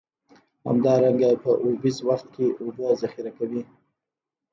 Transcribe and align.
همدارنګه 0.67 1.29
په 1.43 1.51
اوبیز 1.63 1.97
وخت 2.09 2.27
کې 2.35 2.45
اوبه 2.61 2.87
ذخیره 3.01 3.31
کوي. 3.37 3.61